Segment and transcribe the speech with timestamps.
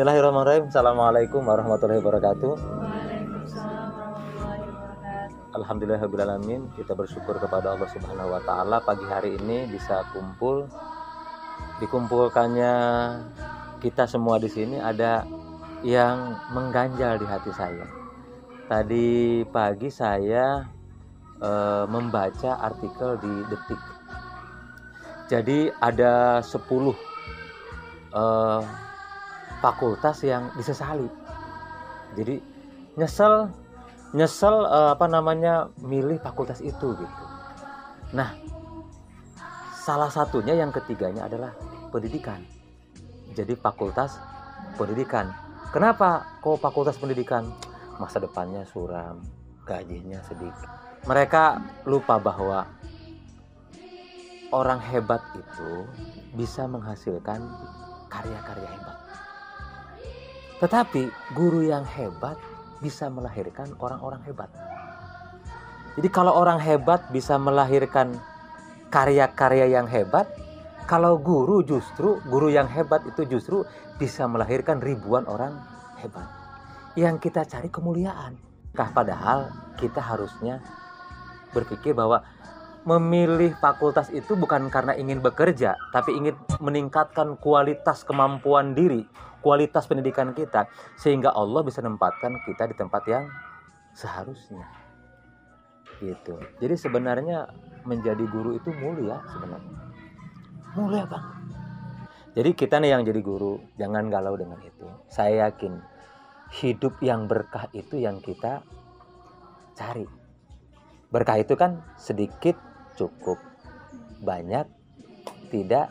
[0.00, 0.72] Bismillahirrahmanirrahim.
[0.72, 2.52] Assalamualaikum warahmatullahi wabarakatuh.
[5.60, 6.72] Alhamdulillahirrahmanirrahim.
[6.72, 10.64] Kita bersyukur kepada Allah Subhanahu wa taala pagi hari ini bisa kumpul
[11.84, 12.72] dikumpulkannya
[13.84, 15.28] kita semua di sini ada
[15.84, 17.84] yang mengganjal di hati saya.
[18.72, 20.64] Tadi pagi saya
[21.44, 23.82] eh, membaca artikel di Detik.
[25.28, 26.56] Jadi ada 10
[28.16, 28.88] eh,
[29.60, 31.06] fakultas yang disesali.
[32.18, 32.40] Jadi
[32.98, 33.48] nyesel
[34.16, 37.24] nyesel eh, apa namanya milih fakultas itu gitu.
[38.10, 38.34] Nah,
[39.78, 41.54] salah satunya yang ketiganya adalah
[41.94, 42.42] pendidikan.
[43.30, 44.18] Jadi fakultas
[44.74, 45.30] pendidikan.
[45.70, 47.46] Kenapa kok fakultas pendidikan?
[48.02, 49.22] Masa depannya suram,
[49.62, 50.66] gajinya sedikit.
[51.06, 52.66] Mereka lupa bahwa
[54.50, 55.86] orang hebat itu
[56.34, 57.38] bisa menghasilkan
[58.10, 58.89] karya-karya hebat.
[60.60, 62.36] Tetapi guru yang hebat
[62.84, 64.52] bisa melahirkan orang-orang hebat.
[65.96, 68.16] Jadi kalau orang hebat bisa melahirkan
[68.92, 70.28] karya-karya yang hebat,
[70.84, 73.64] kalau guru justru guru yang hebat itu justru
[73.96, 75.56] bisa melahirkan ribuan orang
[76.00, 76.28] hebat.
[76.96, 78.36] Yang kita cari kemuliaan.
[78.76, 80.60] Kah padahal kita harusnya
[81.50, 82.22] berpikir bahwa
[82.84, 89.04] memilih fakultas itu bukan karena ingin bekerja, tapi ingin meningkatkan kualitas kemampuan diri,
[89.40, 93.24] kualitas pendidikan kita sehingga Allah bisa menempatkan kita di tempat yang
[93.96, 94.64] seharusnya.
[96.00, 96.36] Gitu.
[96.62, 97.50] Jadi sebenarnya
[97.84, 99.76] menjadi guru itu mulia sebenarnya.
[100.76, 101.26] Mulia bang.
[102.30, 104.86] Jadi kita nih yang jadi guru, jangan galau dengan itu.
[105.10, 105.82] Saya yakin
[106.62, 108.62] hidup yang berkah itu yang kita
[109.74, 110.06] cari.
[111.10, 112.54] Berkah itu kan sedikit
[112.94, 113.36] cukup,
[114.22, 114.62] banyak
[115.50, 115.90] tidak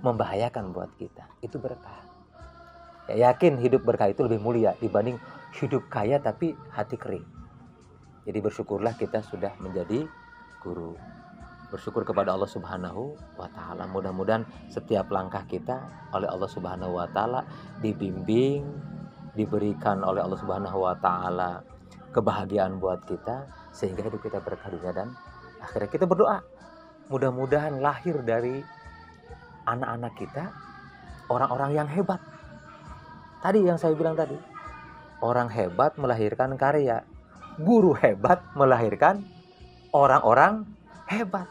[0.00, 1.28] membahayakan buat kita.
[1.44, 2.09] Itu berkah.
[3.10, 5.18] Ya, yakin hidup berkah itu lebih mulia dibanding
[5.58, 7.26] hidup kaya tapi hati kering.
[8.22, 10.06] Jadi bersyukurlah kita sudah menjadi
[10.62, 10.94] guru.
[11.74, 13.90] Bersyukur kepada Allah Subhanahu wa taala.
[13.90, 17.42] Mudah-mudahan setiap langkah kita oleh Allah Subhanahu wa taala
[17.82, 18.62] dibimbing,
[19.34, 21.66] diberikan oleh Allah Subhanahu wa taala
[22.14, 25.10] kebahagiaan buat kita sehingga hidup kita berkah dunia dan
[25.58, 26.42] akhirnya kita berdoa.
[27.10, 28.62] Mudah-mudahan lahir dari
[29.66, 30.44] anak-anak kita
[31.26, 32.22] orang-orang yang hebat.
[33.40, 34.36] Tadi yang saya bilang tadi,
[35.24, 37.00] orang hebat melahirkan karya,
[37.56, 39.24] guru hebat melahirkan
[39.96, 40.68] orang-orang
[41.08, 41.48] hebat.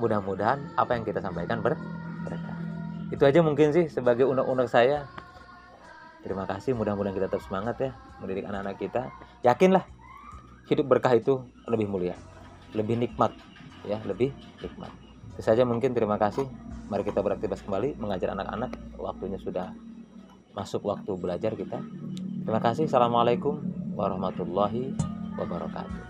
[0.00, 1.76] Mudah-mudahan apa yang kita sampaikan ber
[2.24, 2.56] berkah.
[3.12, 5.04] Itu aja mungkin sih sebagai unek-unek saya.
[6.24, 7.92] Terima kasih, mudah-mudahan kita tetap semangat ya
[8.24, 9.12] mendidik anak-anak kita.
[9.44, 9.84] Yakinlah
[10.72, 12.16] hidup berkah itu lebih mulia,
[12.72, 13.36] lebih nikmat
[13.84, 14.32] ya, lebih
[14.64, 14.88] nikmat.
[15.36, 16.48] Itu saja mungkin terima kasih.
[16.88, 18.72] Mari kita beraktivitas kembali mengajar anak-anak.
[18.96, 19.76] Waktunya sudah
[20.52, 21.80] masuk waktu belajar kita.
[22.44, 22.88] Terima kasih.
[22.88, 23.60] Assalamualaikum
[23.96, 24.92] warahmatullahi
[25.36, 26.00] wabarakatuh.